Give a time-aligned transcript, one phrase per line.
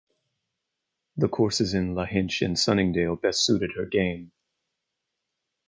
[1.17, 4.31] The courses in Lahinch and Sunningdale best suited her game.